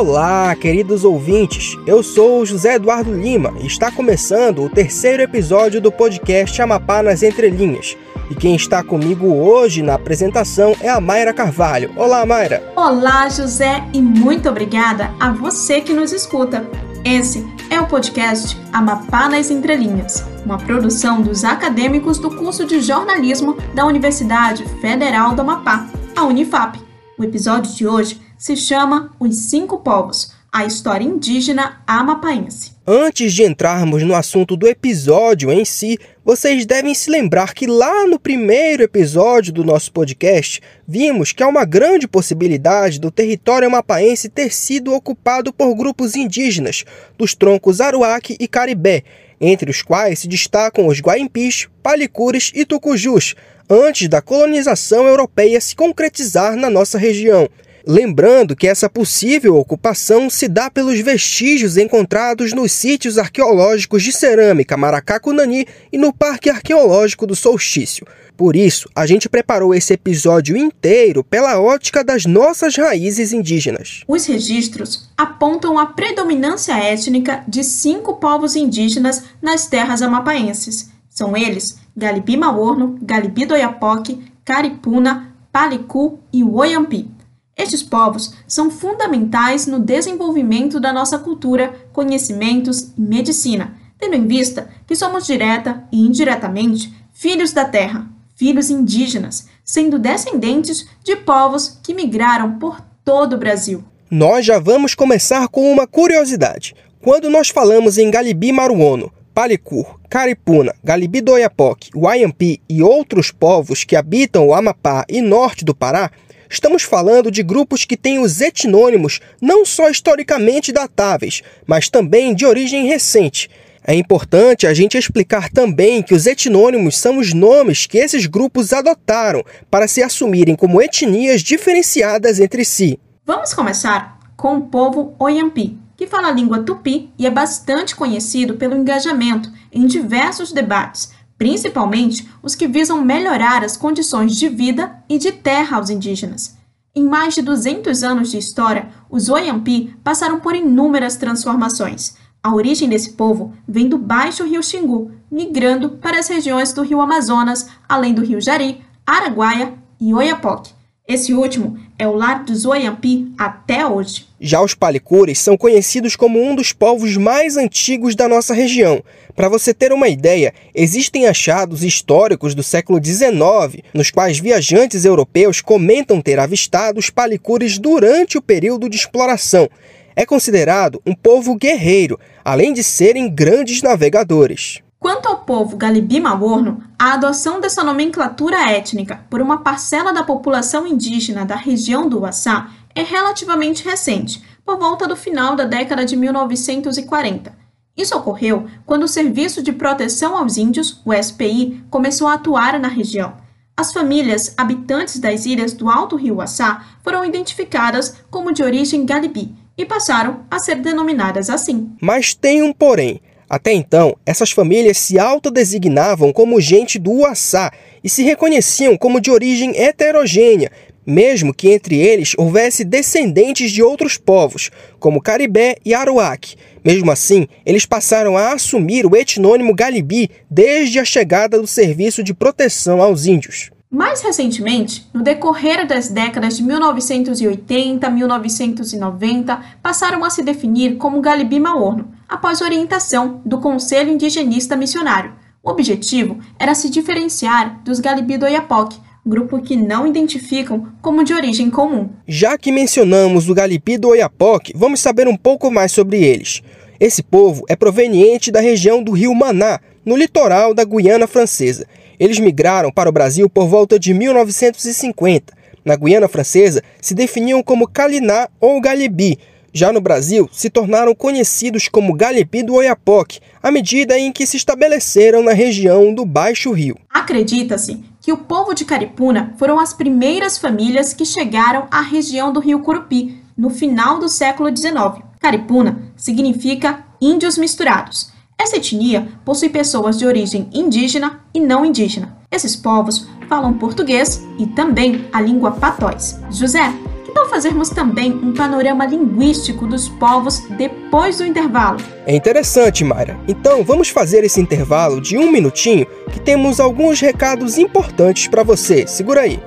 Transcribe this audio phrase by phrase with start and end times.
[0.00, 1.76] Olá, queridos ouvintes.
[1.86, 7.02] Eu sou o José Eduardo Lima e está começando o terceiro episódio do podcast Amapá
[7.02, 7.98] nas Entrelinhas.
[8.30, 11.92] E quem está comigo hoje na apresentação é a Mayra Carvalho.
[11.96, 12.72] Olá, Mayra.
[12.76, 16.66] Olá, José, e muito obrigada a você que nos escuta.
[17.04, 23.54] Esse é o podcast Amapá nas Entrelinhas, uma produção dos acadêmicos do curso de jornalismo
[23.74, 26.80] da Universidade Federal do Amapá, a Unifap.
[27.18, 32.72] O episódio de hoje se chama Os Cinco Povos a história indígena amapaense.
[32.84, 38.04] Antes de entrarmos no assunto do episódio em si, vocês devem se lembrar que lá
[38.04, 44.28] no primeiro episódio do nosso podcast, vimos que há uma grande possibilidade do território amapaense
[44.28, 46.84] ter sido ocupado por grupos indígenas
[47.16, 49.04] dos troncos Aruaque e Caribé,
[49.40, 53.36] entre os quais se destacam os Guaimpis, Palicures e Tucujus,
[53.68, 57.48] antes da colonização europeia se concretizar na nossa região.
[57.86, 64.76] Lembrando que essa possível ocupação se dá pelos vestígios encontrados nos sítios arqueológicos de cerâmica
[64.76, 68.06] Maracá-Cunani e no Parque Arqueológico do Solstício.
[68.36, 74.02] Por isso, a gente preparou esse episódio inteiro pela ótica das nossas raízes indígenas.
[74.08, 80.90] Os registros apontam a predominância étnica de cinco povos indígenas nas terras amapaenses.
[81.10, 87.19] São eles Galibi Maorno, Galibi Doiapoque, Caripuna, Palicu e Oiampi.
[87.60, 94.70] Estes povos são fundamentais no desenvolvimento da nossa cultura, conhecimentos e medicina, tendo em vista
[94.86, 101.92] que somos direta e indiretamente filhos da terra, filhos indígenas, sendo descendentes de povos que
[101.92, 103.84] migraram por todo o Brasil.
[104.10, 106.74] Nós já vamos começar com uma curiosidade.
[107.02, 113.84] Quando nós falamos em Galibi Maruono, Palicur, Caripuna, Galibi do Oiapoque, Wayampi e outros povos
[113.84, 116.10] que habitam o Amapá e norte do Pará,
[116.50, 122.44] Estamos falando de grupos que têm os etnônimos não só historicamente datáveis, mas também de
[122.44, 123.48] origem recente.
[123.84, 128.72] É importante a gente explicar também que os etnônimos são os nomes que esses grupos
[128.72, 132.98] adotaram para se assumirem como etnias diferenciadas entre si.
[133.24, 138.54] Vamos começar com o povo Oyampi, que fala a língua tupi e é bastante conhecido
[138.54, 145.16] pelo engajamento em diversos debates, principalmente os que visam melhorar as condições de vida e
[145.16, 146.54] de terra aos indígenas.
[146.94, 152.14] Em mais de 200 anos de história, os Oyampi passaram por inúmeras transformações.
[152.42, 157.00] A origem desse povo vem do Baixo Rio Xingu, migrando para as regiões do Rio
[157.00, 160.74] Amazonas, além do Rio Jari, Araguaia e Oiapoque.
[161.08, 164.24] Esse último é o lar dos Oiampi até hoje.
[164.40, 169.04] Já os Palicures são conhecidos como um dos povos mais antigos da nossa região.
[169.36, 175.60] Para você ter uma ideia, existem achados históricos do século XIX, nos quais viajantes europeus
[175.60, 179.68] comentam ter avistado os Palicures durante o período de exploração.
[180.16, 184.80] É considerado um povo guerreiro, além de serem grandes navegadores.
[185.00, 191.42] Quanto ao povo Galibi-Maorno, a adoção dessa nomenclatura étnica por uma parcela da população indígena
[191.42, 197.58] da região do Uaçá é relativamente recente, por volta do final da década de 1940.
[197.96, 202.88] Isso ocorreu quando o Serviço de Proteção aos Índios, o SPI, começou a atuar na
[202.88, 203.32] região.
[203.74, 209.56] As famílias habitantes das ilhas do Alto Rio Uaçá foram identificadas como de origem Galibi
[209.78, 211.90] e passaram a ser denominadas assim.
[212.02, 213.22] Mas tem um porém.
[213.50, 217.72] Até então, essas famílias se autodesignavam como gente do Uaçá
[218.02, 220.70] e se reconheciam como de origem heterogênea,
[221.04, 226.54] mesmo que entre eles houvesse descendentes de outros povos, como Caribé e Aruac.
[226.84, 232.32] Mesmo assim, eles passaram a assumir o etnônimo Galibi desde a chegada do Serviço de
[232.32, 233.72] Proteção aos Índios.
[233.90, 241.20] Mais recentemente, no decorrer das décadas de 1980 a 1990, passaram a se definir como
[241.20, 245.32] Galibi Maorno, após orientação do Conselho Indigenista Missionário.
[245.62, 251.34] O objetivo era se diferenciar dos Galibi do Oiapoque, grupo que não identificam como de
[251.34, 252.08] origem comum.
[252.26, 256.62] Já que mencionamos o Galibi do Oiapoque, vamos saber um pouco mais sobre eles.
[256.98, 261.86] Esse povo é proveniente da região do rio Maná, no litoral da Guiana Francesa
[262.20, 265.54] eles migraram para o Brasil por volta de 1950.
[265.82, 269.38] Na Guiana Francesa, se definiam como Caliná ou Galibi.
[269.72, 274.56] Já no Brasil, se tornaram conhecidos como Galibi do Oiapoque, à medida em que se
[274.56, 276.96] estabeleceram na região do Baixo Rio.
[277.08, 282.60] Acredita-se que o povo de Caripuna foram as primeiras famílias que chegaram à região do
[282.60, 285.24] rio Curupi, no final do século XIX.
[285.38, 288.30] Caripuna significa índios misturados
[288.60, 292.36] essa etnia possui pessoas de origem indígena e não indígena.
[292.52, 296.38] Esses povos falam português e também a língua patóis.
[296.50, 296.92] José,
[297.30, 301.98] Que tal fazermos também um panorama linguístico dos povos depois do intervalo?
[302.26, 303.38] É interessante, Mayra.
[303.46, 309.06] Então vamos fazer esse intervalo de um minutinho que temos alguns recados importantes para você.
[309.06, 309.62] Segura aí.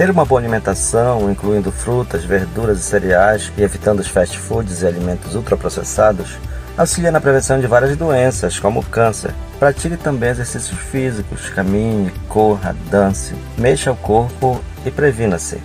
[0.00, 4.86] Ter uma boa alimentação, incluindo frutas, verduras e cereais e evitando os fast foods e
[4.86, 6.38] alimentos ultraprocessados,
[6.74, 9.34] auxilia na prevenção de várias doenças, como o câncer.
[9.58, 15.58] Pratique também exercícios físicos, caminhe, corra, dance, mexa o corpo e previna-se.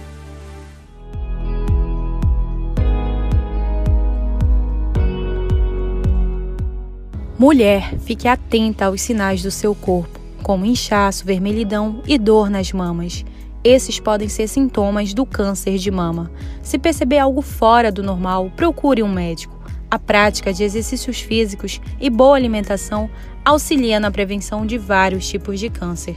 [7.39, 13.23] Mulher, fique atenta aos sinais do seu corpo, como inchaço, vermelhidão e dor nas mamas.
[13.65, 16.31] Esses podem ser sintomas do câncer de mama.
[16.61, 19.59] Se perceber algo fora do normal, procure um médico.
[19.89, 23.09] A prática de exercícios físicos e boa alimentação
[23.43, 26.15] auxilia na prevenção de vários tipos de câncer.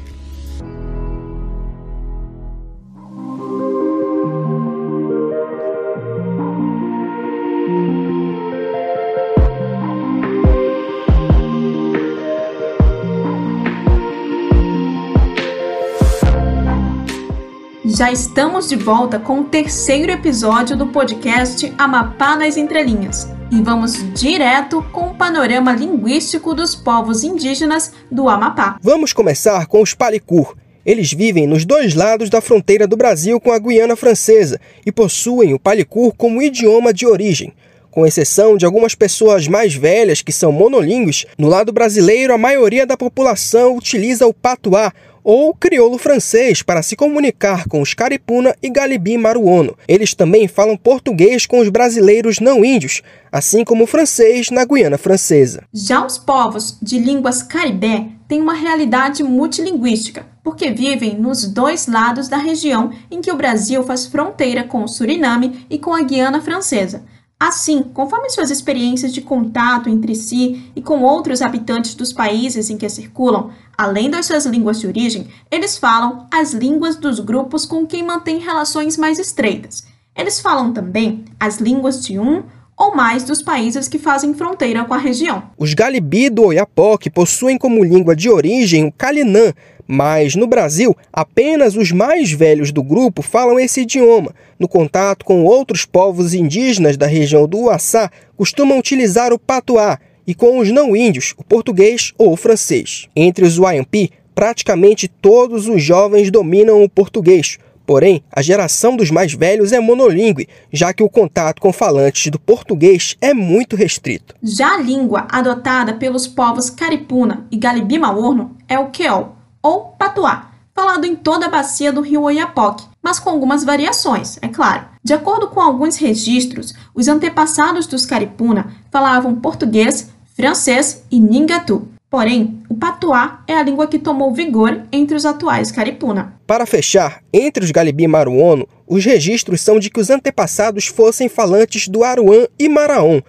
[17.90, 23.94] Já estamos de volta com o terceiro episódio do podcast Amapá nas Entrelinhas e vamos
[24.12, 28.76] direto com o panorama linguístico dos povos indígenas do Amapá.
[28.82, 30.54] Vamos começar com os Palicur.
[30.84, 35.54] Eles vivem nos dois lados da fronteira do Brasil com a Guiana Francesa e possuem
[35.54, 37.54] o Palicur como idioma de origem.
[37.90, 42.86] Com exceção de algumas pessoas mais velhas que são monolíngues, no lado brasileiro a maioria
[42.86, 44.92] da população utiliza o patuá,
[45.28, 49.76] ou crioulo francês para se comunicar com os caripuna e galibi maruono.
[49.86, 54.96] Eles também falam português com os brasileiros não índios, assim como o francês na Guiana
[54.96, 55.64] Francesa.
[55.70, 62.26] Já os povos de línguas caribé têm uma realidade multilinguística, porque vivem nos dois lados
[62.26, 66.40] da região em que o Brasil faz fronteira com o Suriname e com a Guiana
[66.40, 67.04] Francesa.
[67.40, 72.76] Assim, conforme suas experiências de contato entre si e com outros habitantes dos países em
[72.76, 77.86] que circulam, além das suas línguas de origem, eles falam as línguas dos grupos com
[77.86, 79.86] quem mantêm relações mais estreitas.
[80.16, 82.42] Eles falam também as línguas de um
[82.76, 85.44] ou mais dos países que fazem fronteira com a região.
[85.56, 89.52] Os Galibi do Oiapoque possuem como língua de origem o Calinã,
[89.86, 94.34] mas no Brasil, apenas os mais velhos do grupo falam esse idioma.
[94.58, 99.98] No contato com outros povos indígenas da região do Uaçá, costumam utilizar o patuá
[100.28, 103.08] e com os não índios, o português ou o francês.
[103.16, 107.58] Entre os Wayampi, praticamente todos os jovens dominam o português.
[107.86, 112.38] Porém, a geração dos mais velhos é monolíngue, já que o contato com falantes do
[112.38, 114.34] português é muito restrito.
[114.42, 121.06] Já a língua adotada pelos povos Caripuna e Galibi-Maorno é o Queol, ou patuá, falado
[121.06, 124.84] em toda a bacia do rio Oiapoque, mas com algumas variações, é claro.
[125.02, 131.88] De acordo com alguns registros, os antepassados dos Caripuna falavam português, francês e ningatu.
[132.08, 136.32] Porém, o patuá é a língua que tomou vigor entre os atuais Caripuna.
[136.46, 141.88] Para fechar, entre os Galibi Maruono, os registros são de que os antepassados fossem falantes
[141.88, 143.20] do Aruã e Maraon,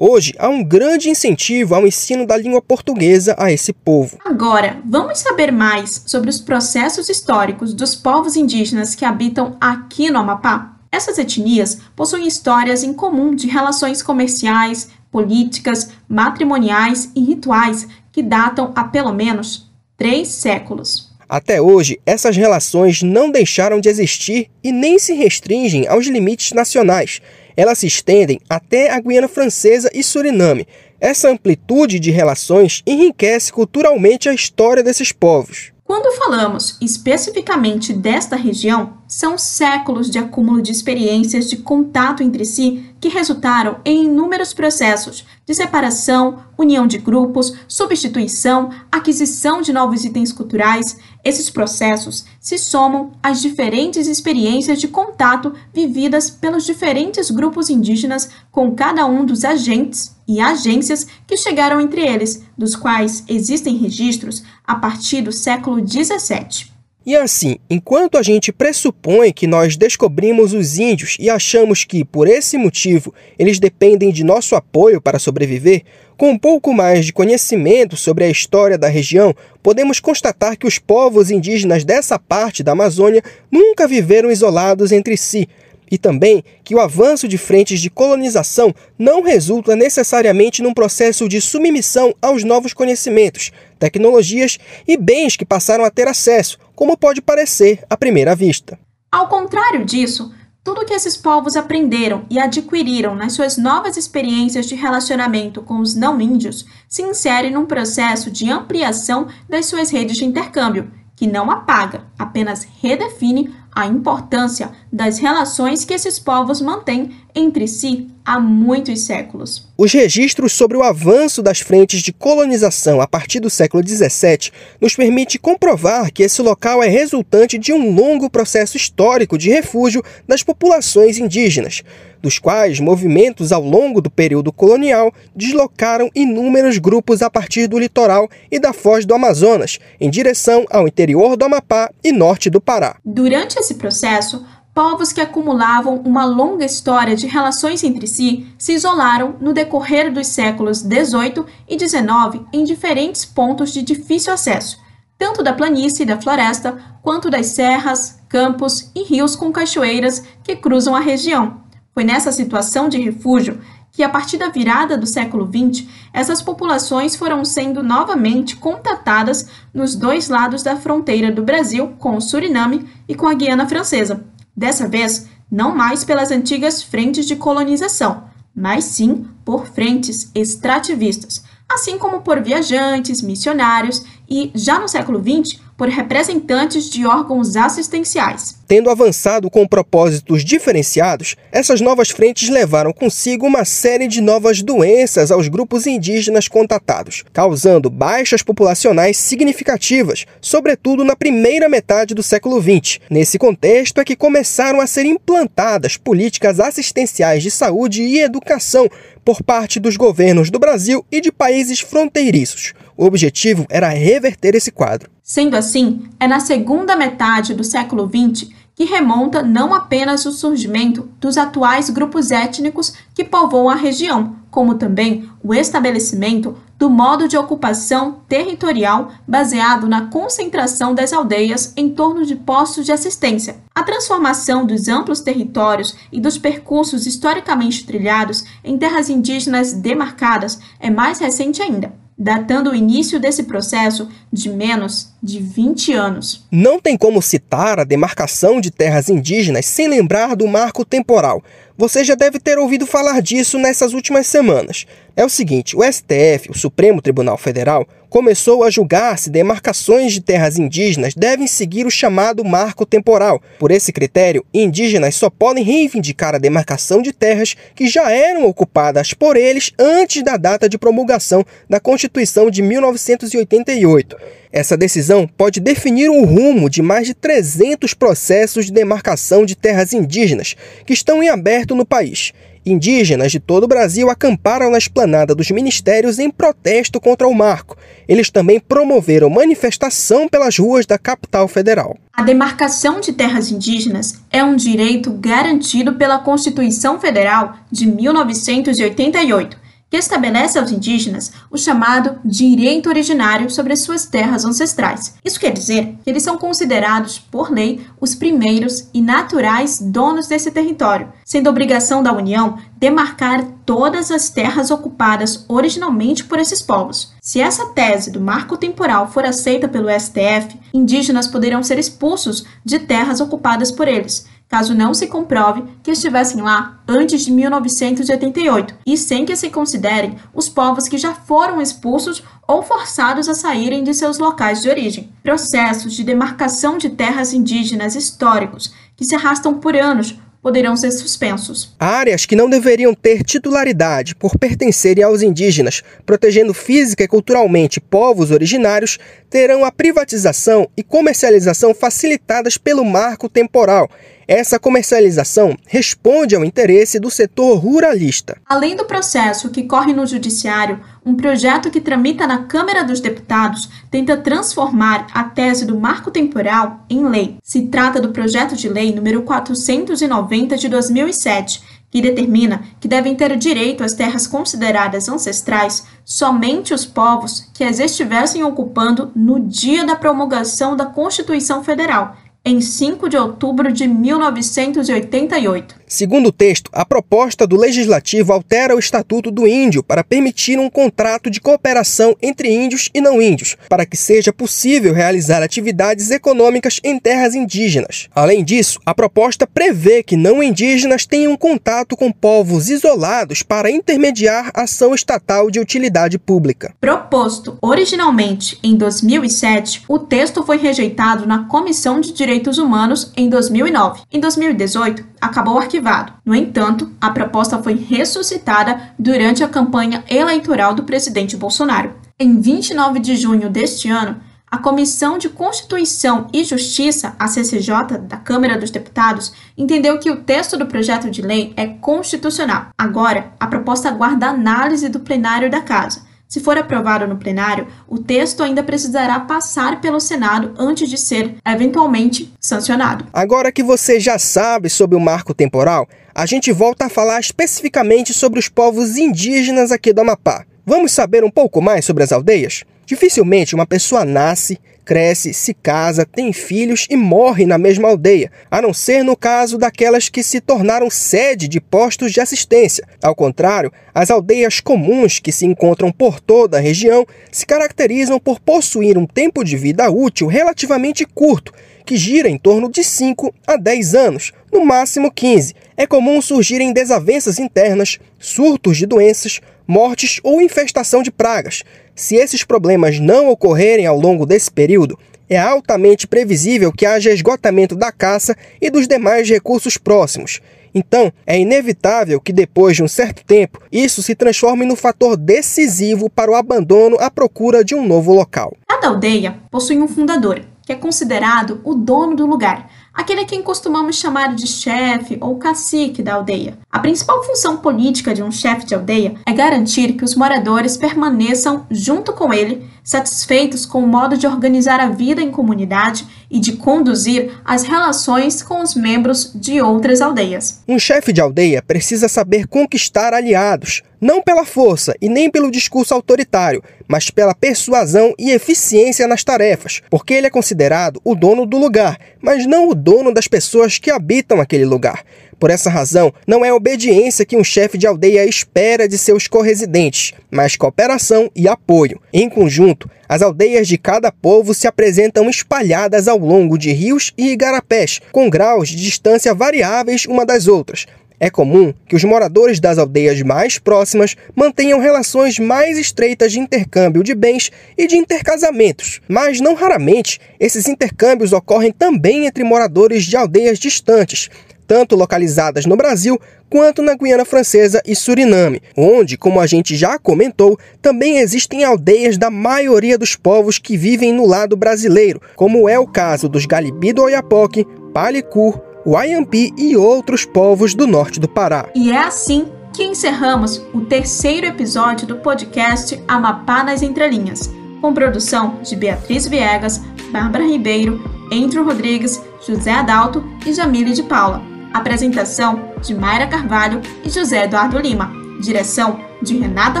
[0.00, 4.16] Hoje, há um grande incentivo ao ensino da língua portuguesa a esse povo.
[4.24, 10.20] Agora, vamos saber mais sobre os processos históricos dos povos indígenas que habitam aqui no
[10.20, 10.76] Amapá?
[10.90, 18.72] Essas etnias possuem histórias em comum de relações comerciais, políticas, matrimoniais e rituais que datam
[18.74, 21.08] há pelo menos três séculos.
[21.28, 27.20] Até hoje, essas relações não deixaram de existir e nem se restringem aos limites nacionais
[27.58, 30.64] elas se estendem até a Guiana Francesa e Suriname.
[31.00, 35.72] Essa amplitude de relações enriquece culturalmente a história desses povos.
[35.88, 42.94] Quando falamos especificamente desta região, são séculos de acúmulo de experiências de contato entre si
[43.00, 50.30] que resultaram em inúmeros processos de separação, união de grupos, substituição, aquisição de novos itens
[50.30, 50.98] culturais.
[51.24, 58.74] Esses processos se somam às diferentes experiências de contato vividas pelos diferentes grupos indígenas com
[58.74, 64.74] cada um dos agentes e agências que chegaram entre eles, dos quais existem registros a
[64.74, 66.68] partir do século XVII.
[67.06, 72.28] E assim, enquanto a gente pressupõe que nós descobrimos os índios e achamos que, por
[72.28, 75.84] esse motivo, eles dependem de nosso apoio para sobreviver,
[76.18, 80.78] com um pouco mais de conhecimento sobre a história da região, podemos constatar que os
[80.78, 85.48] povos indígenas dessa parte da Amazônia nunca viveram isolados entre si,
[85.90, 91.40] e também que o avanço de frentes de colonização não resulta necessariamente num processo de
[91.40, 97.84] submissão aos novos conhecimentos, tecnologias e bens que passaram a ter acesso, como pode parecer
[97.88, 98.78] à primeira vista.
[99.10, 104.74] Ao contrário disso, tudo que esses povos aprenderam e adquiriram nas suas novas experiências de
[104.74, 110.90] relacionamento com os não-índios se insere num processo de ampliação das suas redes de intercâmbio,
[111.16, 118.08] que não apaga, apenas redefine a importância das relações que esses povos mantêm entre si
[118.24, 119.68] há muitos séculos.
[119.78, 124.96] Os registros sobre o avanço das frentes de colonização a partir do século XVII nos
[124.96, 130.42] permite comprovar que esse local é resultante de um longo processo histórico de refúgio das
[130.42, 131.84] populações indígenas,
[132.22, 138.28] dos quais movimentos ao longo do período colonial deslocaram inúmeros grupos a partir do litoral
[138.50, 142.96] e da foz do Amazonas, em direção ao interior do Amapá e norte do Pará.
[143.04, 144.44] Durante esse processo,
[144.78, 150.28] povos que acumulavam uma longa história de relações entre si se isolaram no decorrer dos
[150.28, 154.78] séculos XVIII e XIX em diferentes pontos de difícil acesso,
[155.18, 160.54] tanto da planície e da floresta, quanto das serras, campos e rios com cachoeiras que
[160.54, 161.67] cruzam a região.
[161.98, 163.58] Foi nessa situação de refúgio
[163.90, 169.96] que, a partir da virada do século XX, essas populações foram sendo novamente contatadas nos
[169.96, 174.24] dois lados da fronteira do Brasil com o Suriname e com a Guiana Francesa,
[174.56, 181.98] Dessa vez, não mais pelas antigas frentes de colonização, mas sim por frentes extrativistas, assim
[181.98, 188.58] como por viajantes, missionários e, já no século XX, por representantes de órgãos assistenciais.
[188.66, 195.30] Tendo avançado com propósitos diferenciados, essas novas frentes levaram consigo uma série de novas doenças
[195.30, 202.98] aos grupos indígenas contatados, causando baixas populacionais significativas, sobretudo na primeira metade do século XX.
[203.08, 208.88] Nesse contexto é que começaram a ser implantadas políticas assistenciais de saúde e educação
[209.24, 212.72] por parte dos governos do Brasil e de países fronteiriços.
[212.98, 215.08] O objetivo era reverter esse quadro.
[215.22, 221.08] Sendo assim, é na segunda metade do século XX que remonta não apenas o surgimento
[221.20, 227.36] dos atuais grupos étnicos que povoam a região, como também o estabelecimento do modo de
[227.36, 233.58] ocupação territorial baseado na concentração das aldeias em torno de postos de assistência.
[233.76, 240.90] A transformação dos amplos territórios e dos percursos historicamente trilhados em terras indígenas demarcadas é
[240.90, 246.44] mais recente ainda datando o início desse processo de menos de 20 anos.
[246.50, 251.42] Não tem como citar a demarcação de terras indígenas sem lembrar do marco temporal.
[251.78, 254.84] Você já deve ter ouvido falar disso nessas últimas semanas.
[255.14, 260.20] É o seguinte: o STF, o Supremo Tribunal Federal, começou a julgar se demarcações de
[260.20, 263.40] terras indígenas devem seguir o chamado marco temporal.
[263.60, 269.14] Por esse critério, indígenas só podem reivindicar a demarcação de terras que já eram ocupadas
[269.14, 274.16] por eles antes da data de promulgação da Constituição de 1988.
[274.52, 279.92] Essa decisão pode definir o rumo de mais de 300 processos de demarcação de terras
[279.92, 282.32] indígenas que estão em aberto no país.
[282.64, 287.76] Indígenas de todo o Brasil acamparam na esplanada dos ministérios em protesto contra o marco.
[288.06, 291.96] Eles também promoveram manifestação pelas ruas da capital federal.
[292.12, 299.57] A demarcação de terras indígenas é um direito garantido pela Constituição Federal de 1988
[299.90, 305.14] que estabelece aos indígenas o chamado direito originário sobre as suas terras ancestrais.
[305.24, 310.50] Isso quer dizer que eles são considerados, por lei, os primeiros e naturais donos desse
[310.50, 317.12] território, sendo obrigação da União demarcar todas as terras ocupadas originalmente por esses povos.
[317.20, 322.78] Se essa tese do marco temporal for aceita pelo STF, indígenas poderão ser expulsos de
[322.78, 328.96] terras ocupadas por eles caso não se comprove que estivessem lá antes de 1988 e
[328.96, 333.92] sem que se considerem os povos que já foram expulsos ou forçados a saírem de
[333.92, 335.12] seus locais de origem.
[335.22, 341.74] Processos de demarcação de terras indígenas históricos que se arrastam por anos poderão ser suspensos.
[341.78, 348.30] Áreas que não deveriam ter titularidade por pertencerem aos indígenas, protegendo física e culturalmente povos
[348.30, 353.90] originários, terão a privatização e comercialização facilitadas pelo marco temporal
[354.28, 358.36] Essa comercialização responde ao interesse do setor ruralista.
[358.44, 363.70] Além do processo que corre no Judiciário, um projeto que tramita na Câmara dos Deputados
[363.90, 367.38] tenta transformar a tese do marco temporal em lei.
[367.42, 373.34] Se trata do projeto de lei número 490 de 2007, que determina que devem ter
[373.34, 379.96] direito às terras consideradas ancestrais somente os povos que as estivessem ocupando no dia da
[379.96, 382.14] promulgação da Constituição Federal
[382.48, 385.74] em 5 de outubro de 1988.
[385.88, 390.68] Segundo o texto, a proposta do legislativo altera o Estatuto do Índio para permitir um
[390.68, 396.78] contrato de cooperação entre índios e não índios, para que seja possível realizar atividades econômicas
[396.84, 398.06] em terras indígenas.
[398.14, 404.50] Além disso, a proposta prevê que não indígenas tenham contato com povos isolados para intermediar
[404.52, 406.74] ação estatal de utilidade pública.
[406.78, 414.02] Proposto originalmente em 2007, o texto foi rejeitado na Comissão de Direitos Humanos em 2009.
[414.12, 415.77] Em 2018, acabou arquivado.
[416.24, 421.94] No entanto, a proposta foi ressuscitada durante a campanha eleitoral do presidente Bolsonaro.
[422.18, 424.20] Em 29 de junho deste ano,
[424.50, 430.22] a Comissão de Constituição e Justiça, a CCJ, da Câmara dos Deputados, entendeu que o
[430.22, 432.68] texto do projeto de lei é constitucional.
[432.78, 436.07] Agora, a proposta aguarda análise do plenário da Casa.
[436.28, 441.36] Se for aprovado no plenário, o texto ainda precisará passar pelo Senado antes de ser
[441.42, 443.06] eventualmente sancionado.
[443.14, 448.12] Agora que você já sabe sobre o marco temporal, a gente volta a falar especificamente
[448.12, 450.44] sobre os povos indígenas aqui do Amapá.
[450.66, 452.62] Vamos saber um pouco mais sobre as aldeias?
[452.84, 458.62] Dificilmente uma pessoa nasce, cresce, se casa, tem filhos e morre na mesma aldeia, a
[458.62, 462.88] não ser no caso daquelas que se tornaram sede de postos de assistência.
[463.02, 468.40] Ao contrário, as aldeias comuns que se encontram por toda a região se caracterizam por
[468.40, 471.52] possuir um tempo de vida útil relativamente curto,
[471.84, 475.54] que gira em torno de 5 a 10 anos, no máximo 15.
[475.76, 481.62] É comum surgirem desavenças internas, surtos de doenças, mortes ou infestação de pragas.
[481.98, 484.96] Se esses problemas não ocorrerem ao longo desse período,
[485.28, 490.40] é altamente previsível que haja esgotamento da caça e dos demais recursos próximos.
[490.72, 496.08] Então, é inevitável que depois de um certo tempo, isso se transforme no fator decisivo
[496.08, 498.56] para o abandono à procura de um novo local.
[498.68, 503.40] Cada aldeia possui um fundador, que é considerado o dono do lugar, aquele a quem
[503.40, 506.58] costumamos chamar de chefe ou cacique da aldeia.
[506.70, 511.64] A principal função política de um chefe de aldeia é garantir que os moradores permaneçam
[511.70, 516.54] junto com ele, satisfeitos com o modo de organizar a vida em comunidade e de
[516.54, 520.64] conduzir as relações com os membros de outras aldeias.
[520.66, 525.94] Um chefe de aldeia precisa saber conquistar aliados, não pela força e nem pelo discurso
[525.94, 531.58] autoritário, mas pela persuasão e eficiência nas tarefas, porque ele é considerado o dono do
[531.58, 535.04] lugar, mas não o dono das pessoas que habitam aquele lugar.
[535.38, 540.12] Por essa razão, não é obediência que um chefe de aldeia espera de seus corresidentes,
[540.30, 542.00] mas cooperação e apoio.
[542.12, 547.30] Em conjunto, as aldeias de cada povo se apresentam espalhadas ao longo de rios e
[547.30, 550.86] igarapés, com graus de distância variáveis uma das outras.
[551.20, 557.02] É comum que os moradores das aldeias mais próximas mantenham relações mais estreitas de intercâmbio
[557.02, 563.16] de bens e de intercasamentos, mas não raramente esses intercâmbios ocorrem também entre moradores de
[563.16, 564.30] aldeias distantes,
[564.68, 569.98] tanto localizadas no Brasil quanto na Guiana Francesa e Suriname, onde, como a gente já
[569.98, 575.78] comentou, também existem aldeias da maioria dos povos que vivem no lado brasileiro, como é
[575.78, 581.68] o caso dos Galibi do Oiapoque, Palicur, Wayampi e outros povos do norte do Pará.
[581.74, 588.58] E é assim que encerramos o terceiro episódio do podcast Amapá nas Entrelinhas, com produção
[588.62, 591.00] de Beatriz Viegas, Bárbara Ribeiro,
[591.32, 594.42] Andrew Rodrigues, José Adalto e Jamile de Paula.
[594.72, 598.12] Apresentação de Mayra Carvalho e José Eduardo Lima.
[598.40, 599.80] Direção de Renata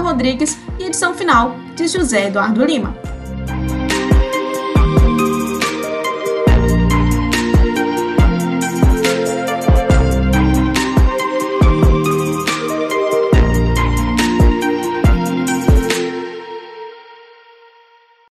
[0.00, 2.96] Rodrigues e edição final de José Eduardo Lima.